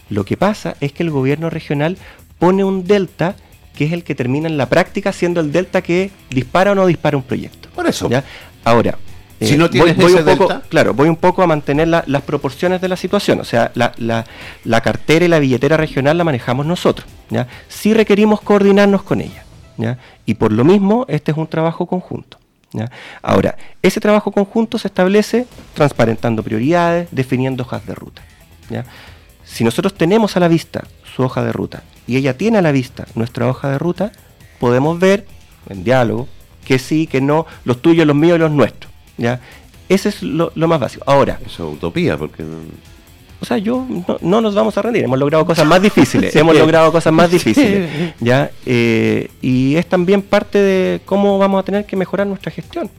[0.09, 1.99] Lo que pasa es que el gobierno regional
[2.39, 3.37] pone un delta
[3.75, 6.87] que es el que termina en la práctica siendo el delta que dispara o no
[6.87, 7.69] dispara un proyecto.
[7.71, 8.09] Por eso.
[8.09, 8.25] ¿ya?
[8.65, 8.99] Ahora,
[9.41, 12.89] si no tienes voy, un poco, claro, voy un poco a mantener las proporciones de
[12.89, 13.41] la situación.
[13.41, 17.07] O sea, la, cartera y la billetera regional la manejamos nosotros.
[17.31, 17.49] ¿ya?
[17.69, 19.45] Sí requerimos coordinarnos con ella.
[19.79, 19.99] ¿ya?
[20.27, 22.39] Y por lo mismo, este es un trabajo conjunto.
[22.73, 22.91] ¿ya?
[23.23, 28.23] Ahora, ese trabajo conjunto se establece transparentando prioridades, definiendo hojas de ruta.
[28.69, 28.85] ¿ya?
[29.45, 30.85] Si nosotros tenemos a la vista
[31.17, 34.13] su hoja de ruta y ella tiene a la vista nuestra hoja de ruta,
[34.59, 35.27] podemos ver
[35.69, 36.29] en diálogo
[36.65, 38.90] que sí, que no, los tuyos, los míos y los nuestros.
[39.21, 39.41] ¿Ya?
[39.89, 41.05] Ese es lo, más básico.
[41.07, 41.39] Ahora.
[41.45, 42.45] Eso es utopía, porque
[43.41, 43.87] O sea, yo
[44.21, 45.05] no, nos vamos a rendir.
[45.05, 46.35] Hemos logrado cosas más difíciles.
[46.37, 48.15] hemos logrado cosas más difíciles.
[48.21, 48.51] ¿ya?
[48.67, 52.91] Eh, y es también parte de cómo vamos a tener que mejorar nuestra gestión.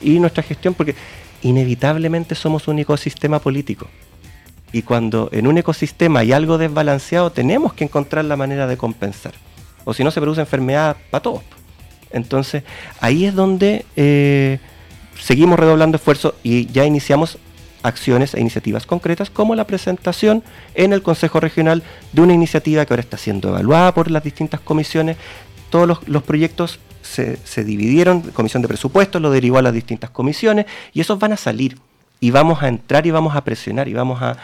[0.00, 0.94] Y nuestra gestión, porque
[1.42, 3.88] inevitablemente somos un ecosistema político.
[4.72, 9.32] Y cuando en un ecosistema hay algo desbalanceado, tenemos que encontrar la manera de compensar.
[9.84, 11.42] O si no, se produce enfermedad para todos.
[12.10, 12.64] Entonces,
[13.00, 14.58] ahí es donde eh,
[15.20, 17.38] seguimos redoblando esfuerzos y ya iniciamos
[17.82, 20.42] acciones e iniciativas concretas como la presentación
[20.74, 24.60] en el Consejo Regional de una iniciativa que ahora está siendo evaluada por las distintas
[24.60, 25.16] comisiones.
[25.70, 31.00] Todos los, proyectos se, dividieron, comisión de presupuestos lo derivó a las distintas comisiones y
[31.00, 31.78] esos van a salir
[32.20, 34.36] y vamos a entrar y vamos a presionar y vamos a,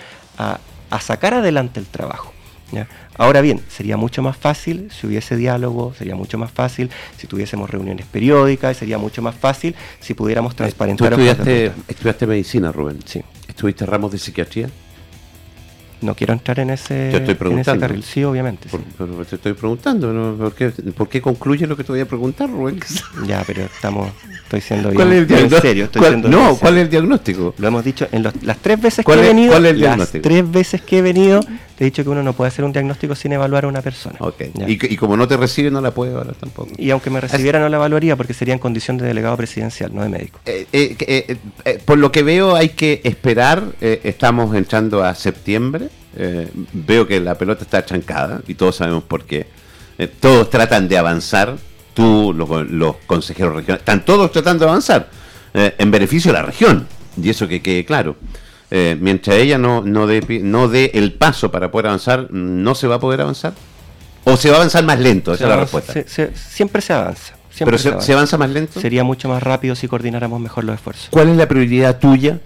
[0.90, 2.33] a sacar adelante el trabajo.
[3.16, 7.70] Ahora bien, sería mucho más fácil si hubiese diálogo, sería mucho más fácil si tuviésemos
[7.70, 11.14] reuniones periódicas, sería mucho más fácil si pudiéramos transparentar.
[11.14, 12.98] ¿Tú estudiaste, estudiaste medicina, Rubén?
[13.04, 13.22] Sí.
[13.48, 14.68] ¿Estuviste ramos de psiquiatría?
[16.04, 17.80] No quiero entrar en ese, estoy preguntando.
[17.80, 18.68] carril, sí, obviamente.
[18.98, 22.50] pero te estoy preguntando, ¿por, qué, ¿por, qué, concluye lo que te voy a preguntar,
[22.50, 22.78] Rubén?
[23.26, 24.10] Ya, pero estamos,
[24.42, 26.28] estoy siendo ¿Cuál es el diagnóstico?
[26.28, 27.54] no, ¿cuál es el diagnóstico?
[27.56, 29.52] Lo hemos dicho en las tres veces que he venido.
[29.52, 30.18] ¿Cuál es el diagnóstico?
[30.18, 31.40] Las tres veces que he venido,
[31.76, 34.16] te he dicho que uno no puede hacer un diagnóstico sin evaluar a una persona.
[34.20, 34.52] Okay.
[34.66, 36.70] Y, como no te recibe, no la puede evaluar tampoco.
[36.76, 40.02] Y aunque me recibiera, no la evaluaría porque sería en condición de delegado presidencial, no
[40.02, 40.38] de médico.
[40.46, 43.64] Eh, eh, eh, por lo que veo, hay que esperar.
[43.80, 45.88] estamos entrando a septiembre.
[46.72, 49.46] veo que la pelota está chancada y todos sabemos por qué.
[50.20, 51.56] todos tratan de avanzar.
[51.92, 55.08] Tú, los, consejeros regionales, están todos tratando de avanzar
[55.54, 56.86] en beneficio de la región.
[57.20, 58.16] Y eso que quede claro.
[58.70, 62.86] Eh, mientras ella no, no dé no dé el paso para poder avanzar, ¿no se
[62.86, 63.54] va a poder avanzar?
[64.24, 65.34] ¿O se va a avanzar más lento?
[65.34, 65.94] Esa es la respuesta.
[66.34, 67.34] siempre se avanza.
[67.58, 68.36] ¿Pero se, avanza.
[68.36, 68.80] más lento?
[68.80, 71.08] Sería mucho más rápido si coordináramos mejor los esfuerzos.
[71.10, 72.40] ¿Cuál es la prioridad tuya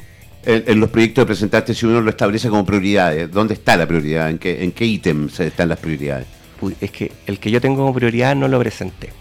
[0.44, 3.30] en, los proyectos de presentarte si uno lo establece como prioridades?
[3.30, 4.28] ¿Dónde está la prioridad?
[4.28, 6.26] ¿En qué, en qué ítems están las prioridades?
[6.80, 9.12] es que el que yo tengo como prioridad no lo presenté.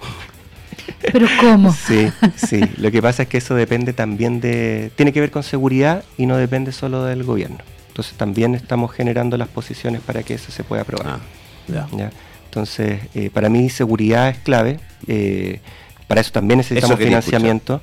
[1.11, 1.73] ¿Pero cómo?
[1.73, 2.61] Sí, sí.
[2.77, 4.91] Lo que pasa es que eso depende también de...
[4.95, 7.57] Tiene que ver con seguridad y no depende solo del gobierno.
[7.89, 11.19] Entonces también estamos generando las posiciones para que eso se pueda aprobar.
[11.73, 11.87] Ah,
[12.45, 14.79] Entonces, eh, para mí seguridad es clave.
[15.07, 15.59] Eh,
[16.07, 17.81] para eso también necesitamos financiamiento.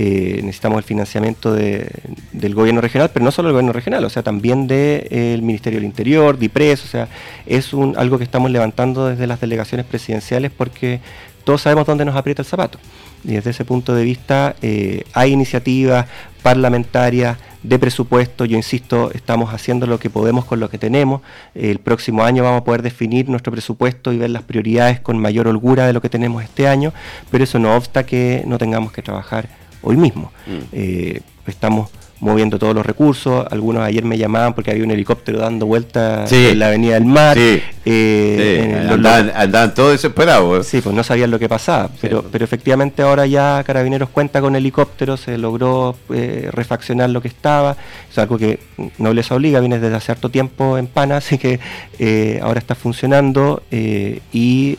[0.00, 4.22] Eh, necesitamos el financiamiento del gobierno regional, pero no solo del gobierno regional, o sea,
[4.22, 7.08] también del Ministerio del Interior, DIPRES, o sea,
[7.46, 11.00] es un, algo que estamos levantando desde las delegaciones presidenciales porque
[11.44, 12.78] todos sabemos dónde nos aprieta el zapato.
[13.24, 16.06] Y desde ese punto de vista eh, hay iniciativas
[16.42, 21.22] parlamentarias de presupuesto, yo insisto, estamos haciendo lo que podemos con lo que tenemos.
[21.54, 25.48] El próximo año vamos a poder definir nuestro presupuesto y ver las prioridades con mayor
[25.48, 26.92] holgura de lo que tenemos este año,
[27.30, 29.48] pero eso no obsta que no tengamos que trabajar
[29.82, 30.32] hoy mismo.
[30.46, 30.58] Mm.
[30.72, 33.46] Eh, estamos moviendo todos los recursos.
[33.50, 37.36] Algunos ayer me llamaban porque había un helicóptero dando vueltas en la Avenida del Mar.
[37.36, 37.62] Sí.
[37.84, 40.66] Eh, andaban, todos desesperados.
[40.66, 41.88] Sí, pues no sabían lo que pasaba.
[42.00, 47.28] Pero, pero efectivamente ahora ya Carabineros cuenta con helicóptero, se logró eh, refaccionar lo que
[47.28, 47.76] estaba.
[48.10, 48.58] Es algo que
[48.98, 51.60] no les obliga, viene desde hace harto tiempo en PANA, así que
[51.98, 54.76] eh, ahora está funcionando y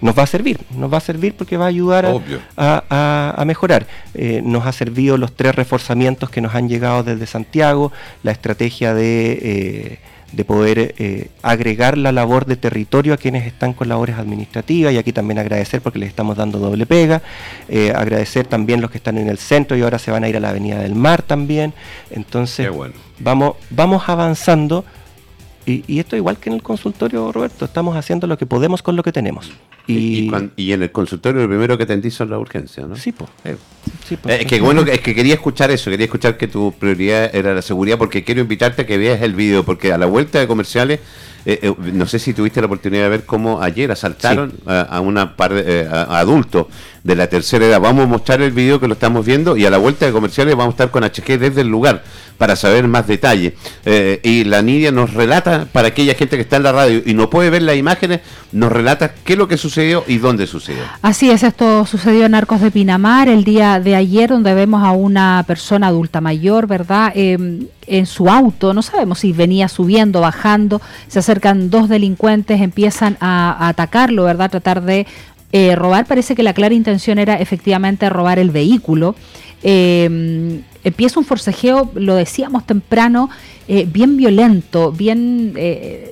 [0.00, 2.06] nos va a servir, nos va a servir porque va a ayudar
[2.56, 3.86] a, mejorar.
[4.14, 8.94] Eh, nos ha servido los tres reforzamientos que nos han llegado desde Santiago, la estrategia
[8.94, 9.98] de,
[10.36, 14.96] eh, poder eh, agregar la labor de territorio a quienes están con labores administrativas y
[14.96, 17.20] aquí también agradecer porque les estamos dando doble pega,
[17.94, 20.40] agradecer también los que están en el centro y ahora se van a ir a
[20.40, 21.74] la Avenida del Mar también.
[22.10, 22.70] Entonces,
[23.18, 24.84] vamos, vamos avanzando.
[25.66, 28.96] Y, y, esto igual que en el consultorio, Roberto, estamos haciendo lo que podemos con
[28.96, 29.52] lo que tenemos.
[29.90, 32.96] Y, en el consultorio lo primero que atendí son las urgencias, ¿no?
[32.96, 33.30] Sí, pues.
[34.26, 37.62] es que bueno, es que quería escuchar eso, quería escuchar que tu prioridad era la
[37.62, 41.00] seguridad, porque quiero invitarte a que veas el video, porque a la vuelta de comerciales,
[41.46, 45.54] eh, no sé si tuviste la oportunidad de ver cómo ayer asaltaron a, una par
[45.54, 46.66] de adultos
[47.02, 47.80] de la tercera edad.
[47.80, 50.54] Vamos a mostrar el video que lo estamos viendo y a la vuelta de comerciales
[50.54, 52.02] vamos a estar con HG desde el lugar
[52.40, 53.52] para saber más detalles.
[53.84, 57.12] Eh, y la Nidia nos relata, para aquella gente que está en la radio y
[57.12, 60.80] no puede ver las imágenes, nos relata qué es lo que sucedió y dónde sucedió.
[61.02, 64.92] Así es, esto sucedió en Arcos de Pinamar el día de ayer, donde vemos a
[64.92, 67.12] una persona adulta mayor, ¿verdad?
[67.14, 73.18] Em, en su auto, no sabemos si venía subiendo, bajando, se acercan dos delincuentes, empiezan
[73.20, 74.50] a, a atacarlo, ¿verdad?
[74.50, 75.06] Tratar de
[75.52, 79.16] eh, robar, parece que la clara intención era efectivamente robar el vehículo.
[79.62, 83.28] Eh, empieza un forcejeo, lo decíamos temprano,
[83.68, 85.52] eh, bien violento, bien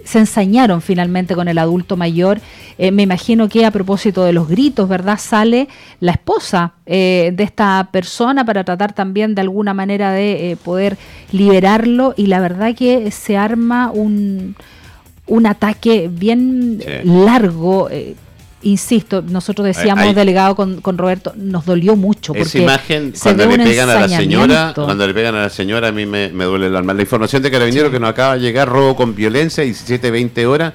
[0.04, 2.40] se ensañaron finalmente con el adulto mayor.
[2.78, 5.18] me imagino que a propósito de los gritos, ¿verdad?
[5.18, 5.68] Sale
[6.00, 10.96] la esposa de esta persona para tratar también de alguna manera de poder
[11.32, 14.54] liberarlo y la verdad que se arma un,
[15.26, 17.88] un ataque bien largo
[18.62, 22.32] insisto, nosotros decíamos, delegado con, con, Roberto, nos dolió mucho.
[22.32, 25.88] Porque esa imagen, cuando le pegan a la señora, cuando le pegan a la señora,
[25.88, 26.94] a mí me, duele el alma.
[26.94, 30.74] La información de Carabineros que nos acaba de llegar, robo con violencia, 17, 20 horas.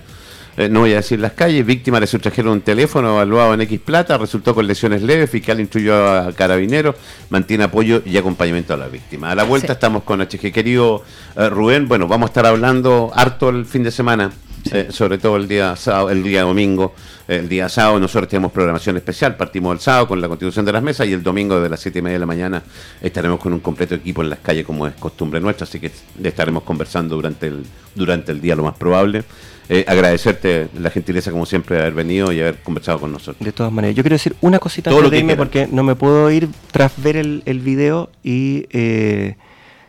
[0.56, 3.80] Eh, no voy a decir las calles, víctima le sustrajeron un teléfono evaluado en X
[3.80, 6.96] plata, resultó con lesiones leves, fiscal instruyó a carabineros,
[7.32, 9.32] mantiene apoyo y acompañamiento a la víctima.
[9.32, 10.52] A la vuelta estamos con HG.
[10.54, 11.04] Querido
[11.36, 14.30] eh, Rubén, bueno, vamos a estar hablando harto el fin de semana
[14.72, 16.93] eh, sobre todo el día sábado, el día domingo.
[17.28, 18.00] El día sábado.
[18.00, 21.24] Nosotros tenemos programación especial, partimos el sábado con la constitución de las mesas y el
[21.24, 22.63] domingo de las siete y media de la mañana
[23.02, 26.63] estaremos con un completo equipo en las calles como es costumbre nuestra, así que estaremos
[26.63, 27.63] conversando durante el,
[27.96, 29.24] durante el día lo más probable.
[29.69, 33.38] Eh, agradecerte la gentileza como siempre de haber venido y haber conversado con nosotros.
[33.40, 36.30] De todas maneras, yo quiero decir una cosita antes de irme porque no me puedo
[36.30, 38.67] ir tras ver el, el video y...
[38.71, 39.36] Eh,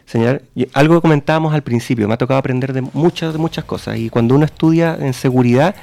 [0.06, 0.42] señalar,
[0.74, 3.96] algo que comentábamos al principio, me ha tocado aprender de muchas, de muchas cosas.
[3.96, 5.74] Y cuando uno estudia en seguridad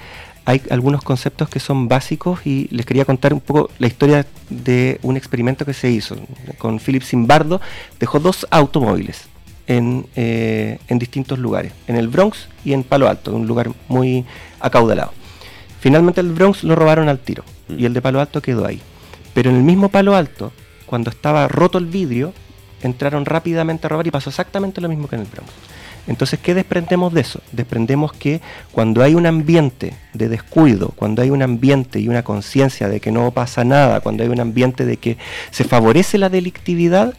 [0.45, 4.99] hay algunos conceptos que son básicos y les quería contar un poco la historia de
[5.03, 6.15] un experimento que se hizo
[6.57, 7.61] con Philip Zimbardo.
[7.99, 9.23] Dejó dos automóviles
[9.67, 14.25] en, eh, en distintos lugares, en el Bronx y en Palo Alto, un lugar muy
[14.59, 15.13] acaudalado.
[15.79, 17.79] Finalmente el Bronx lo robaron al tiro mm.
[17.79, 18.81] y el de Palo Alto quedó ahí.
[19.33, 20.51] Pero en el mismo Palo Alto,
[20.85, 22.33] cuando estaba roto el vidrio,
[22.81, 25.51] entraron rápidamente a robar y pasó exactamente lo mismo que en el Bronx.
[26.07, 27.41] Entonces, ¿qué desprendemos de eso?
[27.51, 28.41] Desprendemos que
[28.71, 33.11] cuando hay un ambiente de descuido, cuando hay un ambiente y una conciencia de que
[33.11, 35.17] no pasa nada, cuando hay un ambiente de que
[35.51, 37.13] se favorece la delictividad,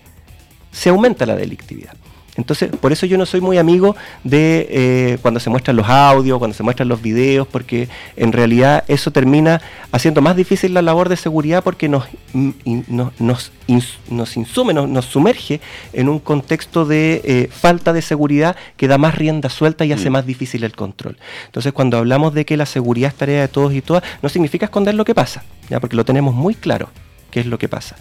[0.73, 1.95] se aumenta la delictividad.
[2.37, 6.39] Entonces, por eso yo no soy muy amigo de eh, cuando se muestran los audios,
[6.39, 9.61] cuando se muestran los videos, porque en realidad eso termina
[9.91, 15.61] haciendo más difícil la labor de seguridad porque nos, nos, insume, nos, sumerge
[15.93, 20.09] en un contexto de eh, falta de seguridad que da más rienda suelta y hace
[20.09, 20.13] mm.
[20.13, 21.19] más difícil el control.
[21.45, 24.67] Entonces, cuando hablamos de que la seguridad es tarea de todos y todas, no significa
[24.67, 25.81] esconder lo que pasa, ¿ya?
[25.81, 26.89] porque lo tenemos muy claro
[27.31, 27.97] qué es lo que pasa.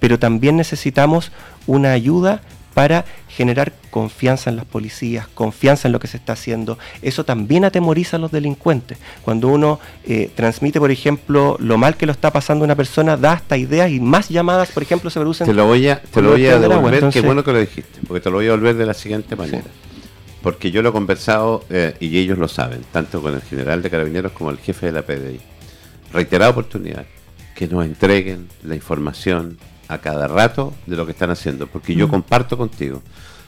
[0.00, 1.30] Pero también necesitamos
[1.66, 2.40] una ayuda
[2.76, 6.78] para generar confianza en las policías, confianza en lo que se está haciendo.
[7.00, 8.98] Eso también atemoriza a los delincuentes.
[9.22, 13.32] Cuando uno eh, transmite, por ejemplo, lo mal que lo está pasando una persona, da
[13.32, 15.46] hasta ideas y más llamadas, por ejemplo, se producen...
[15.46, 18.20] Te lo voy a, te lo voy a devolver, qué bueno que lo dijiste, porque
[18.20, 19.64] te lo voy a devolver de la siguiente manera.
[20.42, 23.88] Porque yo lo he conversado eh, y ellos lo saben, tanto con el general de
[23.88, 25.40] carabineros como el jefe de la PDI.
[26.12, 27.06] Reiterada oportunidad,
[27.54, 29.56] que nos entreguen la información
[29.88, 32.10] a cada rato de lo que están haciendo, porque yo mm.
[32.10, 33.02] comparto contigo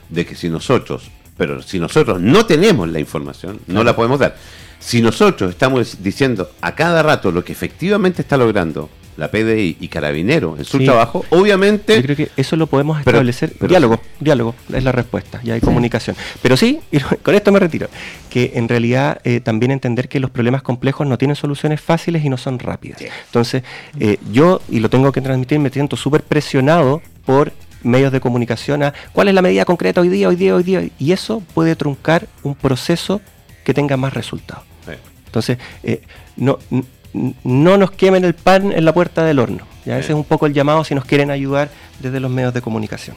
[0.09, 4.35] de que si nosotros, pero si nosotros no tenemos la información, no la podemos dar.
[4.79, 9.87] Si nosotros estamos diciendo a cada rato lo que efectivamente está logrando la PDI y
[9.89, 11.95] Carabinero en su trabajo, obviamente...
[11.97, 13.53] Yo creo que eso lo podemos establecer.
[13.67, 16.15] diálogo, diálogo, es la respuesta, ya hay comunicación.
[16.41, 17.89] Pero sí, y con esto me retiro,
[18.29, 22.29] que en realidad eh, también entender que los problemas complejos no tienen soluciones fáciles y
[22.29, 23.01] no son rápidas.
[23.25, 23.63] Entonces,
[23.99, 27.51] eh, yo, y lo tengo que transmitir, me siento súper presionado por
[27.83, 30.87] medios de comunicación a cuál es la medida concreta hoy día, hoy día, hoy día.
[30.97, 33.21] Y eso puede truncar un proceso
[33.63, 34.63] que tenga más resultados.
[35.25, 36.01] Entonces, eh,
[36.37, 36.57] no,
[37.13, 39.65] no nos quemen el pan en la puerta del horno.
[39.85, 39.97] ¿ya?
[39.97, 43.15] Ese es un poco el llamado si nos quieren ayudar desde los medios de comunicación.